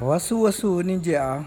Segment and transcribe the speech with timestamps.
[0.00, 1.44] Wasu ninja.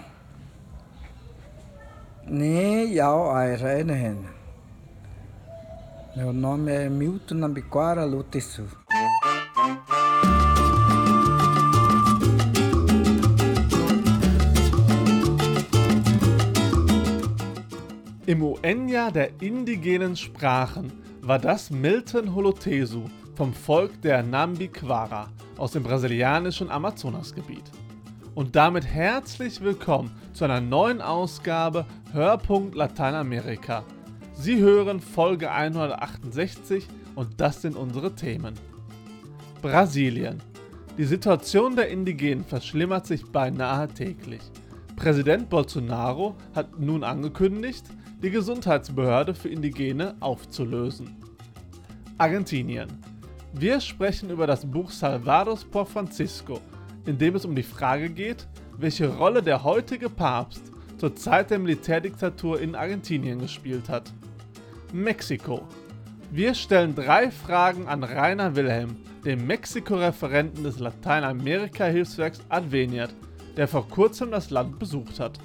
[2.28, 4.28] Ne yao ai renen.
[6.16, 8.68] Meu nome é Milton Nambiquara Lutesu.
[18.28, 20.92] Im UN-Jahr der indigenen Sprachen
[21.22, 27.83] war das Milton Holotesu vom Volk der Nambiquara aus dem brasilianischen Amazonasgebiet.
[28.36, 33.84] Und damit herzlich willkommen zu einer neuen Ausgabe Hörpunkt Lateinamerika.
[34.34, 38.56] Sie hören Folge 168 und das sind unsere Themen.
[39.62, 40.42] Brasilien.
[40.98, 44.42] Die Situation der Indigenen verschlimmert sich beinahe täglich.
[44.96, 47.86] Präsident Bolsonaro hat nun angekündigt,
[48.24, 51.16] die Gesundheitsbehörde für Indigene aufzulösen.
[52.18, 52.88] Argentinien.
[53.54, 56.60] Wir sprechen über das Buch Salvados por Francisco,
[57.06, 61.60] in dem es um die Frage geht, welche Rolle der heutige Papst zur Zeit der
[61.60, 64.12] Militärdiktatur in Argentinien gespielt hat.
[64.92, 65.68] Mexiko.
[66.32, 73.14] Wir stellen drei Fragen an Rainer Wilhelm, dem Mexiko-Referenten des Lateinamerika-Hilfswerks Adveniat,
[73.56, 75.40] der vor kurzem das Land besucht hat.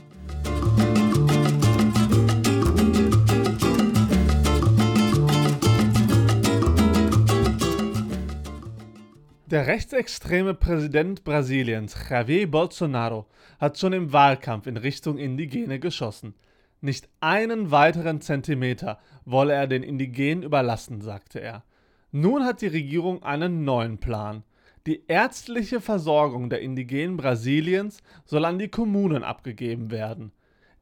[9.50, 13.24] Der rechtsextreme Präsident Brasiliens, Javier Bolsonaro,
[13.58, 16.34] hat schon im Wahlkampf in Richtung Indigene geschossen.
[16.82, 21.64] Nicht einen weiteren Zentimeter wolle er den Indigenen überlassen, sagte er.
[22.12, 24.42] Nun hat die Regierung einen neuen Plan.
[24.86, 30.30] Die ärztliche Versorgung der Indigenen Brasiliens soll an die Kommunen abgegeben werden.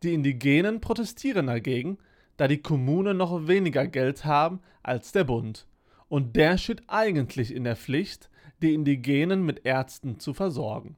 [0.02, 1.98] Die Indigenen protestieren dagegen,
[2.36, 5.68] da die Kommunen noch weniger Geld haben als der Bund.
[6.08, 8.28] Und der steht eigentlich in der Pflicht,
[8.62, 10.96] die Indigenen mit Ärzten zu versorgen.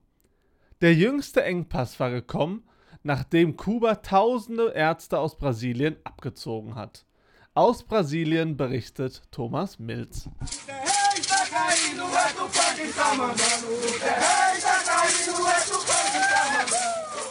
[0.81, 2.63] Der jüngste Engpass war gekommen,
[3.03, 7.05] nachdem Kuba tausende Ärzte aus Brasilien abgezogen hat.
[7.55, 10.29] Aus Brasilien berichtet Thomas Milz.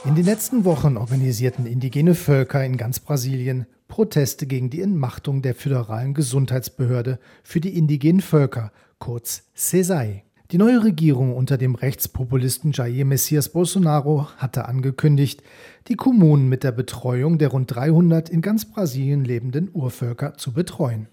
[0.06, 5.56] In den letzten Wochen organisierten indigene Völker in ganz Brasilien Proteste gegen die Entmachtung der
[5.56, 10.24] föderalen Gesundheitsbehörde für die indigenen Völker kurz CESAI.
[10.52, 15.44] Die neue Regierung unter dem Rechtspopulisten Jair Messias Bolsonaro hatte angekündigt,
[15.90, 21.10] die Kommunen mit der Betreuung der rund 300 in ganz Brasilien lebenden Urvölker zu betreuen.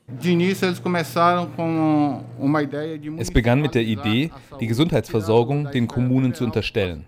[3.19, 4.31] Es begann mit der Idee,
[4.61, 7.05] die Gesundheitsversorgung den Kommunen zu unterstellen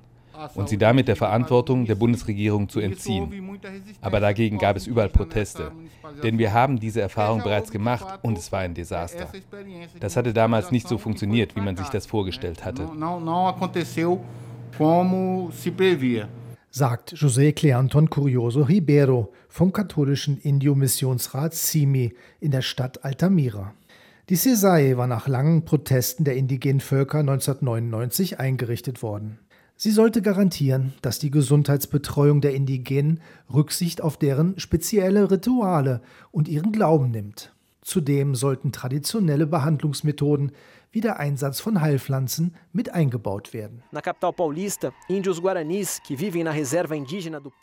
[0.55, 3.59] und sie damit der Verantwortung der Bundesregierung zu entziehen.
[4.01, 5.73] Aber dagegen gab es überall Proteste,
[6.23, 9.29] denn wir haben diese Erfahrung bereits gemacht und es war ein Desaster.
[10.01, 12.89] Das hatte damals nicht so funktioniert, wie man sich das vorgestellt hatte.
[16.71, 23.73] Sagt José Cleanton Curioso Ribeiro vom katholischen Indio-Missionsrat CIMI in der Stadt Altamira.
[24.29, 29.39] Die CESAE war nach langen Protesten der indigenen Völker 1999 eingerichtet worden.
[29.79, 33.21] Sie sollte garantieren, dass die Gesundheitsbetreuung der Indigenen
[33.53, 36.01] Rücksicht auf deren spezielle Rituale
[36.31, 37.53] und ihren Glauben nimmt.
[37.83, 40.53] Zudem sollten traditionelle Behandlungsmethoden
[40.93, 43.83] wie der Einsatz von Heilpflanzen mit eingebaut werden.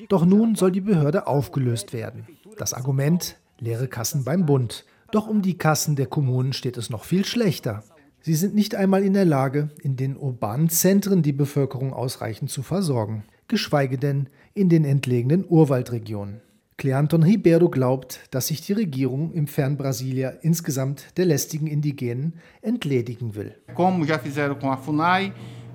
[0.07, 2.27] Doch nun soll die Behörde aufgelöst werden.
[2.57, 4.85] Das Argument leere Kassen beim Bund.
[5.11, 7.83] Doch um die Kassen der Kommunen steht es noch viel schlechter.
[8.25, 12.63] Sie sind nicht einmal in der Lage, in den urbanen Zentren die Bevölkerung ausreichend zu
[12.63, 16.39] versorgen, geschweige denn in den entlegenen Urwaldregionen.
[16.77, 23.35] Cleanton Ribeiro glaubt, dass sich die Regierung im fernen Brasilia insgesamt der lästigen Indigenen entledigen
[23.35, 23.55] will.
[23.75, 25.33] Como já fizeram com a FUNAI,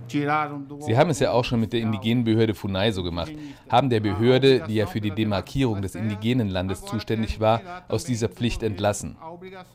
[0.08, 3.32] Sie haben es ja auch schon mit der indigenen Behörde Funai so gemacht,
[3.69, 8.28] haben der Behörde, die ja für die Demarkierung des indigenen Landes zuständig war, aus dieser
[8.28, 9.16] Pflicht entlassen.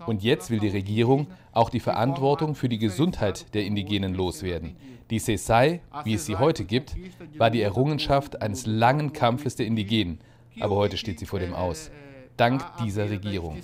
[0.06, 4.76] Und jetzt will die Regierung auch die Verantwortung für die Gesundheit der Indigenen loswerden.
[5.10, 6.96] Die CESAI, wie es sie heute gibt,
[7.38, 10.20] war die Errungenschaft eines langen Kampfes der Indigenen,
[10.60, 11.92] aber heute steht sie vor dem Aus.
[12.38, 13.58] Dank dieser Regierung.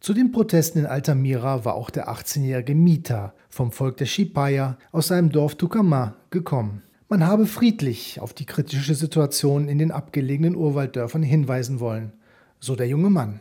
[0.00, 5.08] Zu den Protesten in Altamira war auch der 18-jährige Mita vom Volk der Shipaya aus
[5.08, 6.82] seinem Dorf Tucumã gekommen.
[7.08, 12.12] Man habe friedlich auf die kritische Situation in den abgelegenen Urwalddörfern hinweisen wollen,
[12.60, 13.40] so der junge Mann.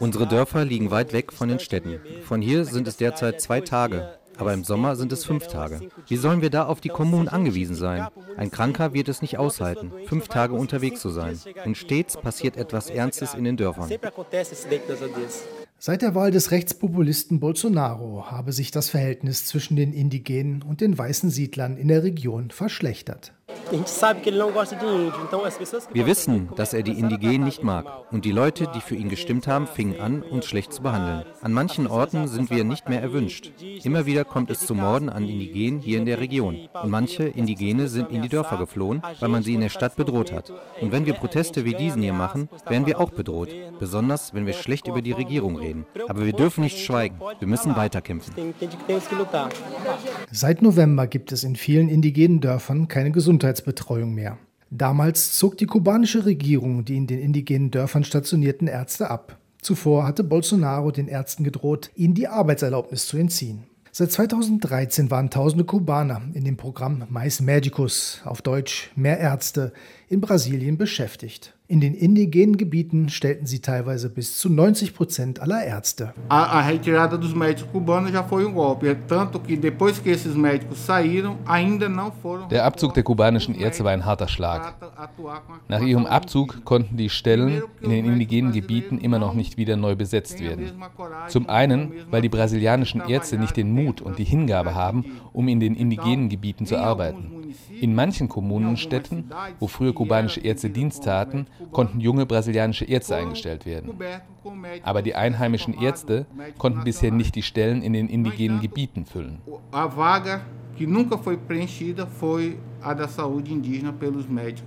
[0.00, 2.00] Unsere Dörfer liegen weit weg von den Städten.
[2.24, 5.80] Von hier sind es derzeit zwei Tage aber im Sommer sind es fünf Tage.
[6.06, 8.08] Wie sollen wir da auf die Kommunen angewiesen sein?
[8.36, 11.38] Ein Kranker wird es nicht aushalten, fünf Tage unterwegs zu sein.
[11.64, 13.90] Und stets passiert etwas Ernstes in den Dörfern.
[15.78, 20.96] Seit der Wahl des Rechtspopulisten Bolsonaro habe sich das Verhältnis zwischen den Indigenen und den
[20.96, 23.32] weißen Siedlern in der Region verschlechtert.
[25.92, 27.86] Wir wissen, dass er die Indigenen nicht mag.
[28.10, 31.24] Und die Leute, die für ihn gestimmt haben, fingen an, uns schlecht zu behandeln.
[31.40, 33.50] An manchen Orten sind wir nicht mehr erwünscht.
[33.82, 36.68] Immer wieder kommt es zu Morden an Indigenen hier in der Region.
[36.82, 40.32] Und manche Indigene sind in die Dörfer geflohen, weil man sie in der Stadt bedroht
[40.32, 40.52] hat.
[40.80, 43.48] Und wenn wir Proteste wie diesen hier machen, werden wir auch bedroht.
[43.78, 45.86] Besonders, wenn wir schlecht über die Regierung reden.
[46.08, 47.18] Aber wir dürfen nicht schweigen.
[47.38, 48.34] Wir müssen weiterkämpfen.
[50.30, 53.12] Seit November gibt es in vielen indigenen Dörfern keine
[53.62, 54.38] Gesundheitsbetreuung mehr.
[54.70, 59.38] Damals zog die kubanische Regierung die in den indigenen Dörfern stationierten Ärzte ab.
[59.60, 63.64] Zuvor hatte Bolsonaro den Ärzten gedroht, ihnen die Arbeitserlaubnis zu entziehen.
[63.92, 69.72] Seit 2013 waren tausende Kubaner in dem Programm Mais Medicus, auf Deutsch Mehr Ärzte,
[70.08, 71.54] in Brasilien beschäftigt.
[71.72, 76.12] In den indigenen Gebieten stellten sie teilweise bis zu 90 Prozent aller Ärzte.
[76.28, 80.34] A, a retirada dos médicos cubanos já foi um golpe, tanto que depois que esses
[80.34, 82.46] médicos saíram, ainda não foram.
[82.48, 84.74] Der Abzug der kubanischen Ärzte war ein harter Schlag.
[85.66, 89.96] Nach ihrem Abzug konnten die Stellen in den indigenen Gebieten immer noch nicht wieder neu
[89.96, 90.72] besetzt werden.
[91.28, 95.58] Zum einen, weil die brasilianischen Ärzte nicht den Mut und die Hingabe haben, um in
[95.58, 97.30] den indigenen Gebieten zu arbeiten.
[97.80, 103.16] In manchen Kommunen und Städten, wo früher kubanische Ärzte Dienst taten, konnten junge brasilianische Ärzte
[103.16, 103.90] eingestellt werden.
[104.82, 106.26] Aber die einheimischen Ärzte
[106.58, 109.38] konnten bisher nicht die Stellen in den indigenen Gebieten füllen.
[109.70, 110.40] A vaga
[110.76, 114.64] que nunca foi preenchida foi a da saúde indígena pelos médicos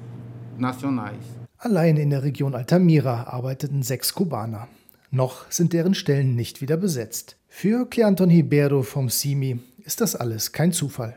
[0.57, 1.23] nacionais.
[1.57, 4.67] Allein in der Region Altamira arbeiteten sechs Kubaner.
[5.11, 7.37] Noch sind deren Stellen nicht wieder besetzt.
[7.47, 11.15] Für Cleanton Ribeiro vom CIMI ist das alles kein Zufall.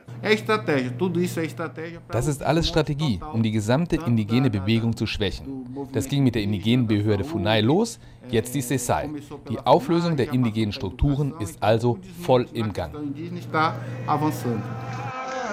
[2.11, 5.89] Das ist alles Strategie, um die gesamte indigene Bewegung zu schwächen.
[5.93, 7.99] Das ging mit der indigenen Behörde FUNAI los,
[8.31, 9.09] jetzt die CESAI.
[9.49, 12.95] Die Auflösung der indigenen Strukturen ist also voll im Gang.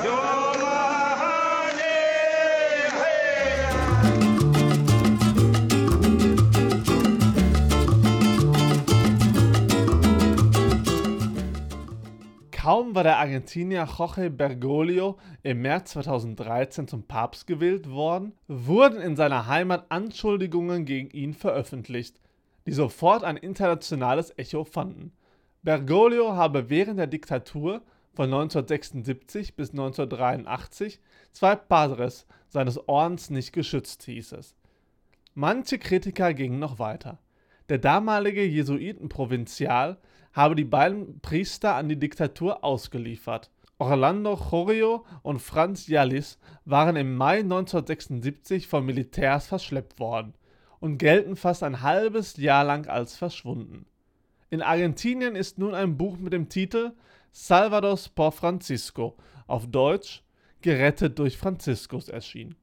[0.04, 0.35] O
[12.66, 19.16] Kaum war der Argentinier Jorge Bergoglio im März 2013 zum Papst gewählt worden, wurden in
[19.16, 22.20] seiner Heimat Anschuldigungen gegen ihn veröffentlicht,
[22.66, 25.12] die sofort ein internationales Echo fanden.
[25.62, 27.84] Bergoglio habe während der Diktatur
[28.16, 31.00] von 1976 bis 1983
[31.34, 34.56] zwei Padres seines Ordens nicht geschützt, hieß es.
[35.36, 37.20] Manche Kritiker gingen noch weiter.
[37.70, 40.00] Der damalige Jesuitenprovinzial
[40.36, 43.50] habe die beiden Priester an die Diktatur ausgeliefert.
[43.78, 50.34] Orlando Chorio und Franz Jallis waren im Mai 1976 von Militärs verschleppt worden
[50.80, 53.86] und gelten fast ein halbes Jahr lang als verschwunden.
[54.50, 56.92] In Argentinien ist nun ein Buch mit dem Titel
[57.32, 59.18] Salvados por Francisco
[59.48, 60.22] auf Deutsch
[60.62, 62.56] Gerettet durch Franziskus erschienen.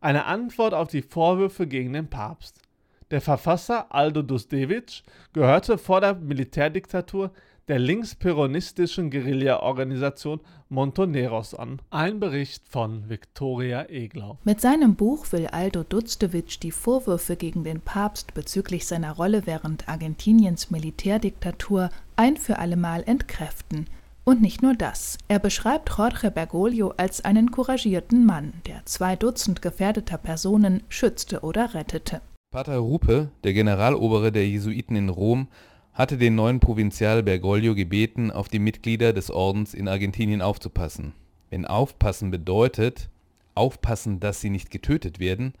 [0.00, 2.60] Eine Antwort auf die Vorwürfe gegen den Papst.
[3.10, 5.02] Der Verfasser Aldo Dusdevich
[5.32, 7.32] gehörte vor der Militärdiktatur
[7.66, 11.82] der linksperonistischen Guerilla-Organisation Montoneros an.
[11.90, 14.38] Ein Bericht von Viktoria Eglau.
[14.44, 19.88] Mit seinem Buch will Aldo Duzdewitsch die Vorwürfe gegen den Papst bezüglich seiner Rolle während
[19.88, 23.86] Argentiniens Militärdiktatur ein für allemal entkräften.
[24.22, 25.18] Und nicht nur das.
[25.26, 31.74] Er beschreibt Jorge Bergoglio als einen couragierten Mann, der zwei Dutzend gefährdeter Personen schützte oder
[31.74, 32.20] rettete.
[32.52, 35.46] Pater Rupe, der Generalobere der Jesuiten in Rom,
[35.92, 41.12] hatte den neuen Provinzial Bergoglio gebeten, auf die Mitglieder des Ordens in Argentinien aufzupassen.
[41.50, 43.08] Wenn aufpassen bedeutet,
[43.54, 45.54] aufpassen, dass sie nicht getötet werden,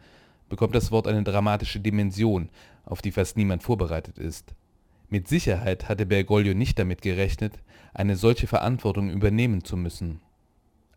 [0.48, 2.48] bekommt das Wort eine dramatische Dimension,
[2.84, 4.52] auf die fast niemand vorbereitet ist.
[5.08, 7.60] Mit Sicherheit hatte Bergoglio nicht damit gerechnet,
[7.94, 10.22] eine solche Verantwortung übernehmen zu müssen.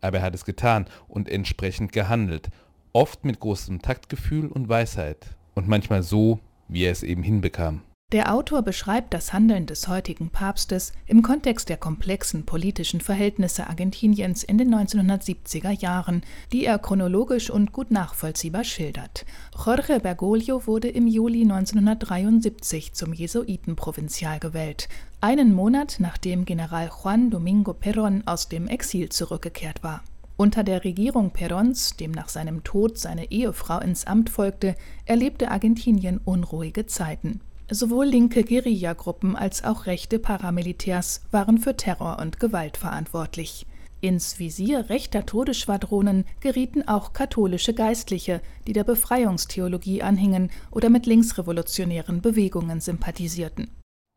[0.00, 2.50] Aber er hat es getan und entsprechend gehandelt,
[2.92, 7.82] oft mit großem Taktgefühl und Weisheit und manchmal so, wie er es eben hinbekam.
[8.12, 14.44] Der Autor beschreibt das Handeln des heutigen Papstes im Kontext der komplexen politischen Verhältnisse Argentiniens
[14.44, 19.26] in den 1970er Jahren, die er chronologisch und gut nachvollziehbar schildert.
[19.56, 24.88] Jorge Bergoglio wurde im Juli 1973 zum Jesuitenprovinzial gewählt,
[25.20, 30.04] einen Monat nachdem General Juan Domingo Perón aus dem Exil zurückgekehrt war.
[30.36, 34.74] Unter der Regierung Perons, dem nach seinem Tod seine Ehefrau ins Amt folgte,
[35.04, 37.40] erlebte Argentinien unruhige Zeiten.
[37.70, 43.66] Sowohl linke Guerillagruppen als auch rechte Paramilitärs waren für Terror und Gewalt verantwortlich.
[44.00, 52.20] Ins Visier rechter Todesschwadronen gerieten auch katholische Geistliche, die der Befreiungstheologie anhingen oder mit linksrevolutionären
[52.20, 53.70] Bewegungen sympathisierten.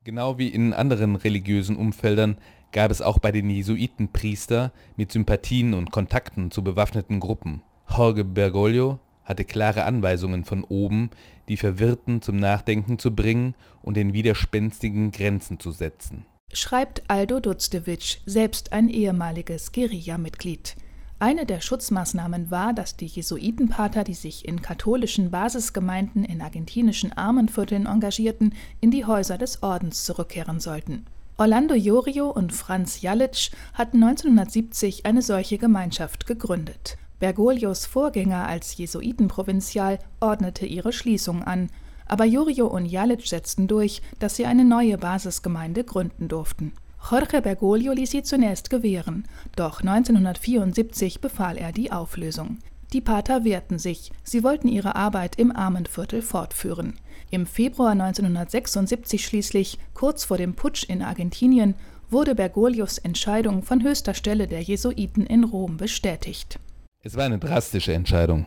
[0.03, 2.37] Genau wie in anderen religiösen Umfeldern
[2.71, 7.61] gab es auch bei den Jesuiten Priester mit Sympathien und Kontakten zu bewaffneten Gruppen.
[7.89, 11.09] Jorge Bergoglio hatte klare Anweisungen von oben,
[11.49, 16.25] die Verwirrten zum Nachdenken zu bringen und den Widerspenstigen Grenzen zu setzen.
[16.53, 20.75] Schreibt Aldo Dutzdevic, selbst ein ehemaliges Guerilla-Mitglied.
[21.19, 27.87] Eine der Schutzmaßnahmen war, dass die Jesuitenpater, die sich in katholischen Basisgemeinden in argentinischen Armenvierteln
[27.87, 31.05] engagierten, in die Häuser des Ordens zurückkehren sollten.
[31.39, 36.97] Orlando Jorio und Franz Jalitsch hatten 1970 eine solche Gemeinschaft gegründet.
[37.19, 41.69] Bergoglios Vorgänger als Jesuitenprovinzial ordnete ihre Schließung an,
[42.07, 46.73] aber Jorio und Jalic setzten durch, dass sie eine neue Basisgemeinde gründen durften.
[47.11, 52.57] Jorge Bergoglio ließ sie zunächst gewähren, doch 1974 befahl er die Auflösung.
[52.93, 56.93] Die Pater wehrten sich, sie wollten ihre Arbeit im Armenviertel fortführen.
[57.29, 61.75] Im Februar 1976 schließlich, kurz vor dem Putsch in Argentinien,
[62.09, 66.59] wurde Bergoglios Entscheidung von höchster Stelle der Jesuiten in Rom bestätigt.
[67.03, 68.45] Es war eine drastische Entscheidung.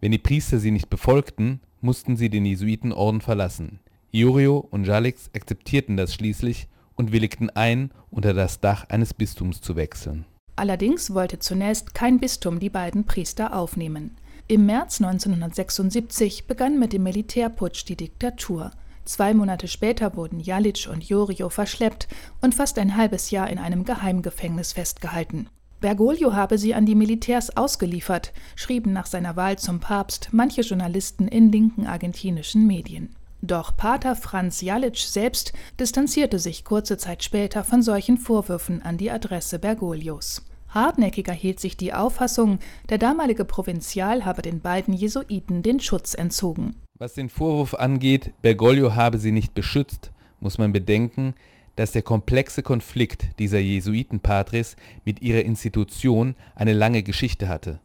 [0.00, 3.80] Wenn die Priester sie nicht befolgten, mussten sie den Jesuitenorden verlassen.
[4.12, 9.76] Iorio und Jalix akzeptierten das schließlich und willigten ein, unter das Dach eines Bistums zu
[9.76, 10.26] wechseln.
[10.58, 14.16] Allerdings wollte zunächst kein Bistum die beiden Priester aufnehmen.
[14.48, 18.72] Im März 1976 begann mit dem Militärputsch die Diktatur.
[19.04, 22.08] Zwei Monate später wurden Jalic und Jorio verschleppt
[22.40, 25.48] und fast ein halbes Jahr in einem Geheimgefängnis festgehalten.
[25.80, 31.28] Bergoglio habe sie an die Militärs ausgeliefert, schrieben nach seiner Wahl zum Papst manche Journalisten
[31.28, 33.14] in linken argentinischen Medien.
[33.42, 39.12] Doch Pater Franz Jalic selbst distanzierte sich kurze Zeit später von solchen Vorwürfen an die
[39.12, 40.42] Adresse Bergoglios.
[40.68, 42.58] Hartnäckiger hielt sich die Auffassung,
[42.88, 46.76] der damalige Provinzial habe den beiden Jesuiten den Schutz entzogen.
[46.98, 50.10] Was den Vorwurf angeht, Bergoglio habe sie nicht beschützt,
[50.40, 51.34] muss man bedenken,
[51.76, 57.80] dass der komplexe Konflikt dieser Jesuitenpatres mit ihrer Institution eine lange Geschichte hatte.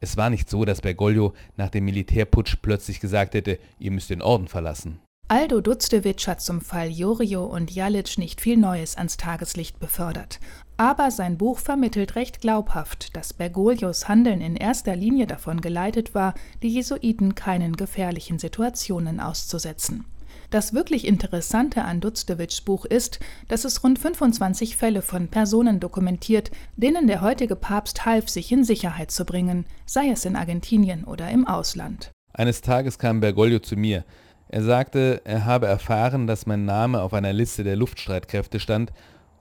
[0.00, 4.20] Es war nicht so, dass Bergoglio nach dem Militärputsch plötzlich gesagt hätte, ihr müsst den
[4.20, 5.00] Orden verlassen.
[5.28, 10.38] Aldo Dutzdevic hat zum Fall Jorio und Jalic nicht viel Neues ans Tageslicht befördert.
[10.78, 16.34] Aber sein Buch vermittelt recht glaubhaft, dass Bergoglios Handeln in erster Linie davon geleitet war,
[16.62, 20.04] die Jesuiten keinen gefährlichen Situationen auszusetzen.
[20.50, 26.50] Das wirklich Interessante an Dutzdewics Buch ist, dass es rund 25 Fälle von Personen dokumentiert,
[26.76, 31.30] denen der heutige Papst half, sich in Sicherheit zu bringen, sei es in Argentinien oder
[31.30, 32.10] im Ausland.
[32.34, 34.04] Eines Tages kam Bergoglio zu mir.
[34.48, 38.92] Er sagte, er habe erfahren, dass mein Name auf einer Liste der Luftstreitkräfte stand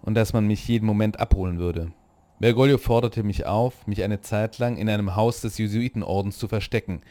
[0.06, 1.92] und dass man mich jeden Moment abholen würde.
[2.40, 7.02] Bergoglio forderte mich auf, mich eine Zeit lang in einem Haus des Jesuitenordens zu verstecken.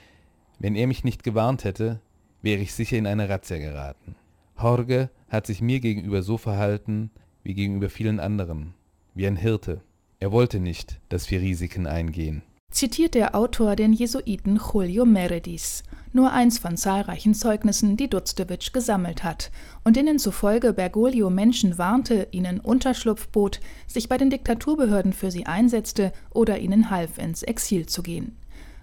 [0.59, 2.01] Wenn er mich nicht gewarnt hätte,
[2.43, 4.17] wäre ich sicher in eine Razzia geraten.
[4.61, 7.11] Jorge hat sich mir gegenüber so verhalten
[7.43, 8.75] wie gegenüber vielen anderen,
[9.15, 9.81] wie ein Hirte.
[10.21, 12.43] Er wollte nicht, dass wir Risiken eingehen.
[12.75, 19.23] Zitiert der Autor den Jesuiten Julio Meredis, nur eins von zahlreichen Zeugnissen, die Dutzdevic gesammelt
[19.23, 19.53] hat
[19.85, 25.47] und denen zufolge Bergoglio Menschen warnte, ihnen Unterschlupf bot, sich bei den Diktaturbehörden für sie
[25.47, 28.37] einsetzte oder ihnen half, ins Exil zu gehen.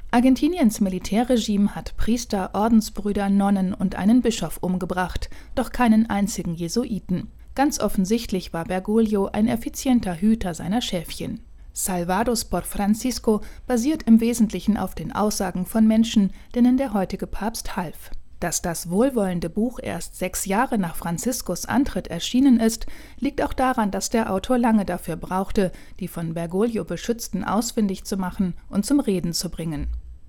[0.10, 7.27] Argentiniens Militärregime hat Priester, Ordensbrüder, Nonnen und einen Bischof umgebracht, doch keinen einzigen Jesuiten.
[7.55, 11.41] Ganz offensichtlich war Bergoglio ein effizienter Hüter seiner Schäfchen.
[11.74, 17.75] Salvados por Francisco basiert im Wesentlichen auf den Aussagen von Menschen, denen der heutige Papst
[17.75, 18.12] half.
[18.42, 22.88] Dass das wohlwollende Buch erst sechs Jahre nach Franziskus Antritt erschienen ist,
[23.20, 28.18] liegt auch daran, dass der Autor lange dafür brauchte, die von Bergoglio Beschützten ausfindig zu
[28.18, 29.88] machen und zum Reden zu bringen.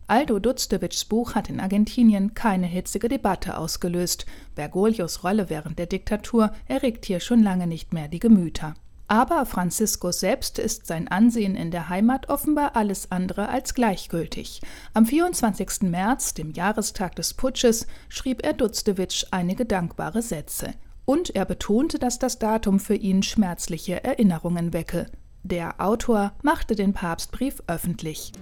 [0.08, 4.26] Aldo Dutzdewics Buch hat in Argentinien keine hitzige Debatte ausgelöst.
[4.54, 8.74] Bergoglios Rolle während der Diktatur erregt hier schon lange nicht mehr die Gemüter.
[9.12, 14.62] Aber Franziskus selbst ist sein Ansehen in der Heimat offenbar alles andere als gleichgültig.
[14.94, 15.82] Am 24.
[15.82, 20.72] März, dem Jahrestag des Putsches, schrieb er Dutzdewic einige dankbare Sätze.
[21.04, 25.10] Und er betonte, dass das Datum für ihn schmerzliche Erinnerungen wecke.
[25.42, 28.32] Der Autor machte den Papstbrief öffentlich.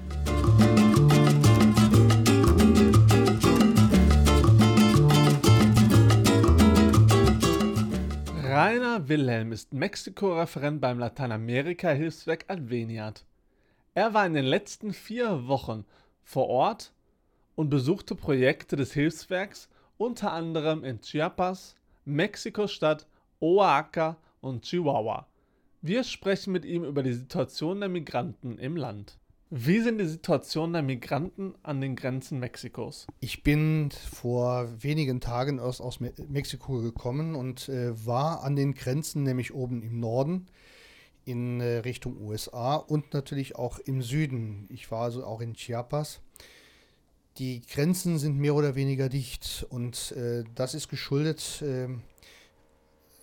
[8.81, 13.27] Rainer Wilhelm ist Mexiko-Referent beim Lateinamerika-Hilfswerk Adveniat.
[13.93, 15.85] Er war in den letzten vier Wochen
[16.23, 16.95] vor Ort
[17.57, 19.69] und besuchte Projekte des Hilfswerks
[19.99, 23.07] unter anderem in Chiapas, Mexiko-Stadt,
[23.39, 25.27] Oaxaca und Chihuahua.
[25.83, 29.19] Wir sprechen mit ihm über die Situation der Migranten im Land.
[29.53, 33.09] Wie sind die Situationen der Migranten an den Grenzen Mexikos?
[33.19, 39.25] Ich bin vor wenigen Tagen aus, aus Mexiko gekommen und äh, war an den Grenzen,
[39.25, 40.47] nämlich oben im Norden
[41.25, 44.69] in äh, Richtung USA und natürlich auch im Süden.
[44.71, 46.21] Ich war also auch in Chiapas.
[47.39, 52.03] Die Grenzen sind mehr oder weniger dicht und äh, das ist geschuldet ähm,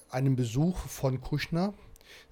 [0.10, 1.74] einem Besuch von Kushner,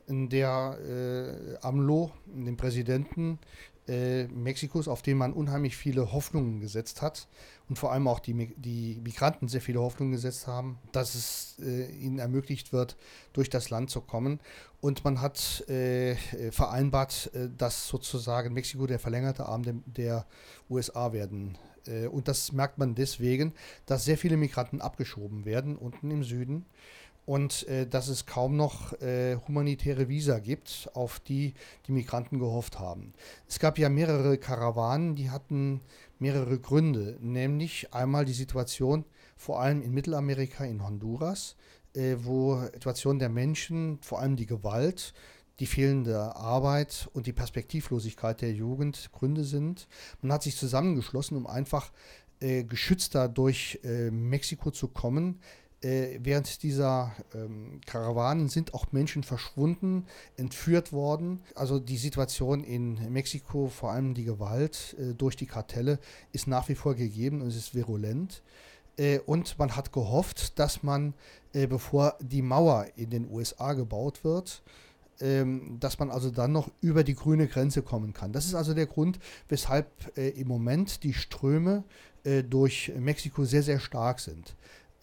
[0.08, 3.40] der äh, AMLO, dem Präsidenten,
[3.88, 7.28] äh, Mexikos, auf den man unheimlich viele Hoffnungen gesetzt hat
[7.70, 11.92] und vor allem auch die, die Migranten sehr viele Hoffnungen gesetzt haben, dass es äh,
[11.92, 12.98] ihnen ermöglicht wird,
[13.34, 14.40] durch das Land zu kommen.
[14.82, 16.16] Und man hat äh,
[16.52, 20.26] vereinbart, äh, dass sozusagen Mexiko der verlängerte Arm der, der
[20.70, 21.58] USA werden.
[21.88, 23.54] Äh, und das merkt man deswegen,
[23.86, 26.66] dass sehr viele Migranten abgeschoben werden unten im Süden
[27.26, 31.54] und äh, dass es kaum noch äh, humanitäre Visa gibt, auf die
[31.88, 33.14] die Migranten gehofft haben.
[33.48, 35.82] Es gab ja mehrere Karawanen, die hatten
[36.20, 39.06] mehrere Gründe, nämlich einmal die Situation
[39.36, 41.56] vor allem in Mittelamerika, in Honduras,
[41.94, 45.14] äh, wo Situation der Menschen, vor allem die Gewalt,
[45.60, 49.88] die fehlende Arbeit und die Perspektivlosigkeit der Jugend Gründe sind.
[50.22, 51.92] Man hat sich zusammengeschlossen, um einfach
[52.42, 55.40] äh, geschützter durch äh, Mexiko zu kommen,
[55.82, 60.06] äh, während dieser ähm, Karawanen sind auch Menschen verschwunden,
[60.38, 61.42] entführt worden.
[61.54, 66.00] Also die Situation in Mexiko, vor allem die Gewalt äh, durch die Kartelle,
[66.32, 68.42] ist nach wie vor gegeben und es ist virulent.
[68.98, 71.14] Äh, und man hat gehofft, dass man,
[71.54, 74.64] äh, bevor die Mauer in den USA gebaut wird,
[75.20, 78.32] ähm, dass man also dann noch über die grüne Grenze kommen kann.
[78.32, 81.84] Das ist also der Grund, weshalb äh, im Moment die Ströme
[82.50, 84.56] durch Mexiko sehr, sehr stark sind.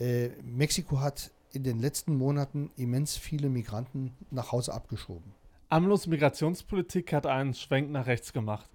[0.02, 5.32] Äh, Mexiko hat in den letzten Monaten immens viele Migranten nach Hause abgeschoben.
[5.68, 8.68] AMLOs Migrationspolitik hat einen Schwenk nach rechts gemacht,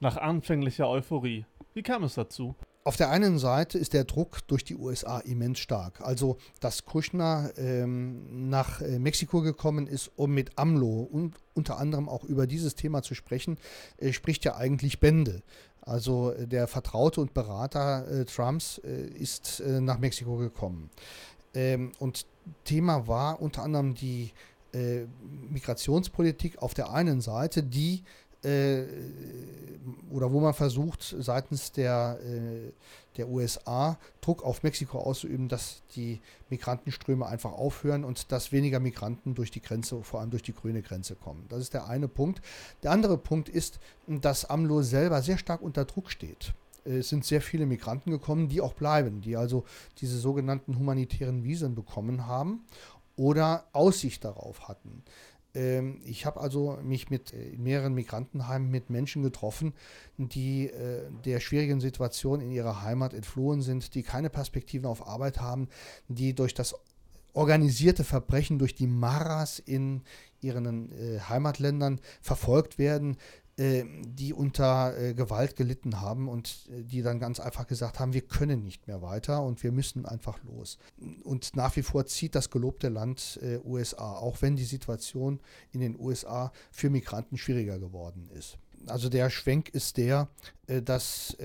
[0.00, 1.46] nach anfänglicher Euphorie.
[1.72, 2.54] Wie kam es dazu?
[2.86, 6.02] Auf der einen Seite ist der Druck durch die USA immens stark.
[6.02, 12.10] Also, dass Kushner ähm, nach äh, Mexiko gekommen ist, um mit AMLO und unter anderem
[12.10, 13.56] auch über dieses Thema zu sprechen,
[13.96, 15.42] äh, spricht ja eigentlich Bände.
[15.84, 20.90] Also äh, der Vertraute und Berater äh, Trumps äh, ist äh, nach Mexiko gekommen.
[21.54, 22.26] Ähm, und
[22.64, 24.32] Thema war unter anderem die
[24.72, 25.06] äh,
[25.50, 28.02] Migrationspolitik auf der einen Seite, die
[30.10, 32.72] oder wo man versucht, seitens der, äh,
[33.16, 39.34] der USA Druck auf Mexiko auszuüben, dass die Migrantenströme einfach aufhören und dass weniger Migranten
[39.34, 41.44] durch die Grenze, vor allem durch die grüne Grenze kommen.
[41.48, 42.40] Das ist der eine Punkt.
[42.82, 46.54] Der andere Punkt ist, dass AMLO selber sehr stark unter Druck steht.
[46.84, 49.64] Es sind sehr viele Migranten gekommen, die auch bleiben, die also
[49.98, 52.60] diese sogenannten humanitären Visen bekommen haben
[53.16, 55.02] oder Aussicht darauf hatten.
[55.54, 59.74] Ähm, ich habe also mich mit äh, mehreren Migrantenheimen mit Menschen getroffen,
[60.18, 65.40] die äh, der schwierigen Situation in ihrer Heimat entflohen sind, die keine Perspektiven auf Arbeit
[65.40, 65.68] haben,
[66.08, 66.74] die durch das
[67.34, 70.02] organisierte Verbrechen durch die Maras in
[70.40, 73.16] ihren äh, Heimatländern verfolgt werden,
[73.56, 78.22] die unter äh, Gewalt gelitten haben und äh, die dann ganz einfach gesagt haben, wir
[78.22, 80.78] können nicht mehr weiter und wir müssen einfach los.
[81.22, 85.40] Und nach wie vor zieht das gelobte Land USA, auch wenn die Situation
[85.72, 88.58] in den USA für Migranten schwieriger geworden ist.
[88.86, 90.28] Also der Schwenk ist der,
[90.66, 91.36] dass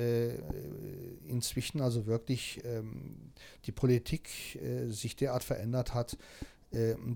[1.27, 3.31] inzwischen also wirklich ähm,
[3.65, 6.17] die Politik sich derart verändert hat,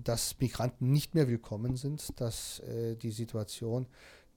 [0.02, 2.62] dass Migranten nicht mehr willkommen sind, dass
[3.02, 3.86] die Situation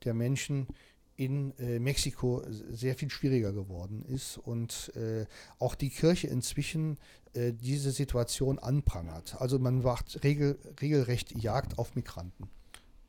[0.04, 0.68] der Menschen
[1.16, 5.26] in äh, Mexiko sehr viel schwieriger geworden ist und äh,
[5.58, 6.98] auch die Kirche inzwischen
[7.34, 9.36] äh, diese Situation anprangert.
[9.40, 12.50] Also man macht regel, regelrecht Jagd auf Migranten.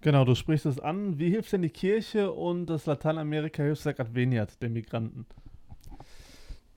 [0.00, 1.18] Genau, du sprichst es an.
[1.18, 5.26] Wie hilft denn die Kirche und das Lateinamerika-Hilfswerk Adveniat den Migranten?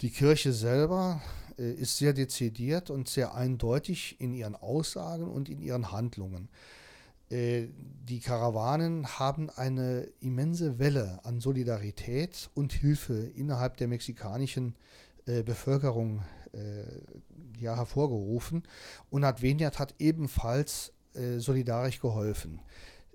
[0.01, 1.21] Die Kirche selber
[1.57, 6.49] äh, ist sehr dezidiert und sehr eindeutig in ihren Aussagen und in ihren Handlungen.
[7.31, 7.69] Äh,
[8.03, 14.75] die Karawanen haben eine immense Welle an Solidarität und Hilfe innerhalb der mexikanischen
[15.25, 16.83] äh, Bevölkerung äh,
[17.57, 18.63] ja, hervorgerufen.
[19.09, 22.59] Und Adveniat hat ebenfalls äh, solidarisch geholfen.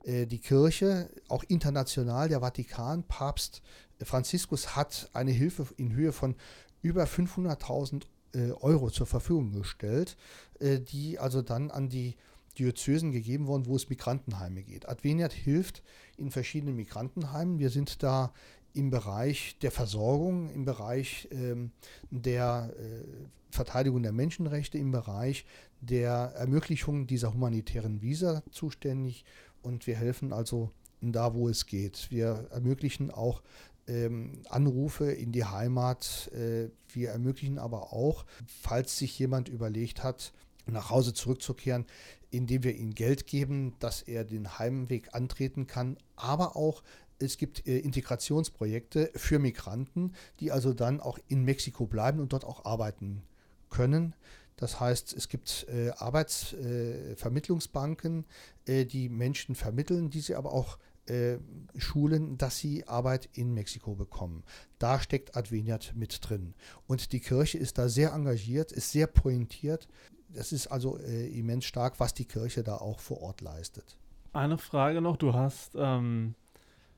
[0.04, 3.62] Äh, die Kirche, auch international, der Vatikan, Papst
[4.02, 6.36] Franziskus hat eine Hilfe in Höhe von
[6.82, 8.02] über 500.000
[8.34, 10.16] äh, Euro zur Verfügung gestellt,
[10.58, 12.16] die also dann an die
[12.58, 14.88] Diözesen gegeben worden, wo es Migrantenheime geht.
[14.88, 15.82] Adveniat hilft
[16.16, 17.58] in verschiedenen Migrantenheimen.
[17.58, 18.32] Wir sind da
[18.72, 21.72] im Bereich der Versorgung, im Bereich ähm,
[22.10, 23.04] der äh,
[23.50, 25.46] Verteidigung der Menschenrechte, im Bereich
[25.80, 29.24] der Ermöglichung dieser humanitären Visa zuständig.
[29.62, 32.10] Und wir helfen also da, wo es geht.
[32.10, 33.42] Wir ermöglichen auch
[33.86, 36.30] ähm, Anrufe in die Heimat.
[36.34, 40.32] Äh, wir ermöglichen aber auch, falls sich jemand überlegt hat,
[40.66, 41.86] nach Hause zurückzukehren,
[42.30, 46.82] indem wir ihm Geld geben, dass er den Heimweg antreten kann, aber auch
[47.18, 52.44] es gibt äh, Integrationsprojekte für Migranten, die also dann auch in Mexiko bleiben und dort
[52.44, 53.22] auch arbeiten
[53.70, 54.14] können.
[54.56, 58.24] Das heißt, es gibt äh, Arbeitsvermittlungsbanken,
[58.66, 61.38] äh, äh, die Menschen vermitteln, die sie aber auch äh,
[61.76, 64.42] schulen, dass sie Arbeit in Mexiko bekommen.
[64.78, 66.54] Da steckt Adveniat mit drin.
[66.86, 69.88] Und die Kirche ist da sehr engagiert, ist sehr pointiert.
[70.28, 73.96] Das ist also äh, immens stark, was die Kirche da auch vor Ort leistet.
[74.32, 76.34] Eine Frage noch, du hast ähm,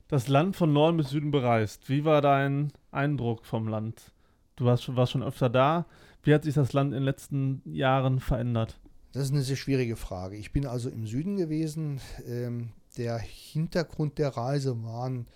[0.09, 1.89] das Land von Norden bis Süden bereist.
[1.89, 4.13] Wie war dein Eindruck vom Land?
[4.57, 5.87] Du warst, warst schon öfter da.
[6.23, 8.81] Wie hat sich das Land in den letzten Jahren verändert?
[9.13, 10.37] Das ist eine sehr schwierige Frage.
[10.37, 12.01] Ich bin also im Süden gewesen.
[12.27, 15.27] Ähm, der Hintergrund der Reise waren,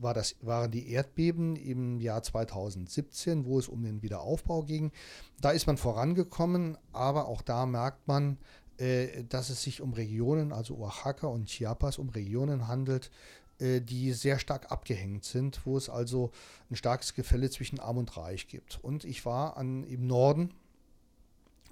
[0.00, 4.92] war das, waren die Erdbeben im Jahr 2017, wo es um den Wiederaufbau ging.
[5.40, 8.38] Da ist man vorangekommen, aber auch da merkt man,
[8.78, 13.10] äh, dass es sich um Regionen, also Oaxaca und Chiapas, um Regionen handelt,
[13.58, 16.32] äh, die sehr stark abgehängt sind, wo es also
[16.70, 18.82] ein starkes Gefälle zwischen Arm und Reich gibt.
[18.82, 20.52] Und ich war an, im Norden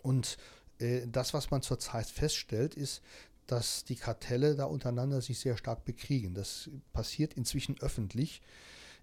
[0.02, 0.36] und
[0.78, 3.02] äh, das, was man zurzeit feststellt, ist,
[3.52, 6.32] dass die Kartelle da untereinander sich sehr stark bekriegen.
[6.32, 8.40] Das passiert inzwischen öffentlich.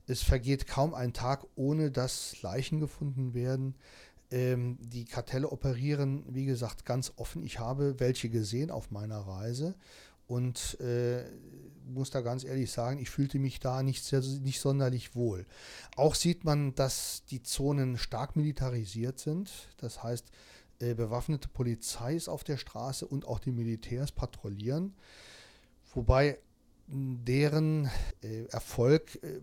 [0.07, 3.75] Es vergeht kaum ein Tag, ohne dass Leichen gefunden werden.
[4.31, 7.43] Ähm, die Kartelle operieren, wie gesagt, ganz offen.
[7.43, 9.75] Ich habe welche gesehen auf meiner Reise
[10.25, 11.25] und äh,
[11.85, 15.45] muss da ganz ehrlich sagen, ich fühlte mich da nicht, sehr, nicht sonderlich wohl.
[15.95, 19.51] Auch sieht man, dass die Zonen stark militarisiert sind.
[19.77, 20.25] Das heißt,
[20.79, 24.93] äh, bewaffnete Polizei ist auf der Straße und auch die Militärs patrouillieren.
[25.93, 26.39] Wobei
[26.87, 27.89] deren
[28.23, 29.41] äh, Erfolg äh,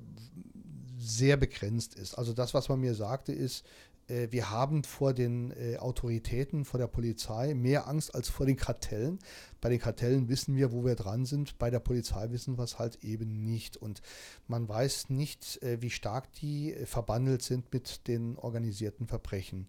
[0.98, 2.14] sehr begrenzt ist.
[2.14, 3.64] Also das, was man mir sagte, ist,
[4.08, 8.56] äh, wir haben vor den äh, Autoritäten, vor der Polizei mehr Angst als vor den
[8.56, 9.18] Kartellen.
[9.60, 11.58] Bei den Kartellen wissen wir, wo wir dran sind.
[11.58, 13.76] Bei der Polizei wissen wir es halt eben nicht.
[13.76, 14.02] Und
[14.48, 19.68] man weiß nicht, äh, wie stark die verbandelt sind mit den organisierten Verbrechen.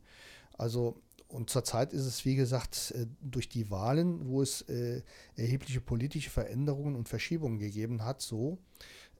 [0.57, 4.65] Also und zurzeit ist es, wie gesagt, durch die Wahlen, wo es
[5.35, 8.59] erhebliche politische Veränderungen und Verschiebungen gegeben hat, so,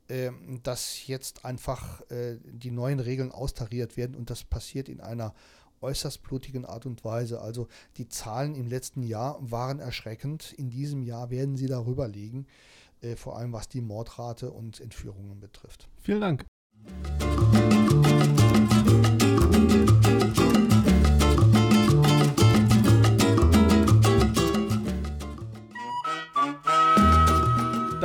[0.10, 5.34] ähm, dass jetzt einfach äh, die neuen Regeln austariert werden und das passiert in einer
[5.82, 7.42] äußerst blutigen Art und Weise.
[7.42, 7.68] Also
[7.98, 10.54] die Zahlen im letzten Jahr waren erschreckend.
[10.54, 12.48] In diesem Jahr werden sie darüber liegen,
[13.02, 15.90] äh, vor allem was die Mordrate und Entführungen betrifft.
[16.02, 16.46] Vielen Dank.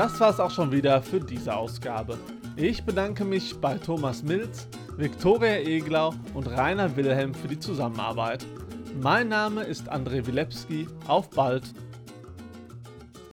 [0.02, 2.18] Das war's auch schon wieder für diese Ausgabe.
[2.56, 8.44] Ich bedanke mich bei Thomas Milz, Viktoria Eglau und Rainer Wilhelm für die Zusammenarbeit.
[9.00, 10.88] Mein Name ist André Wilepski.
[11.06, 11.72] Auf bald!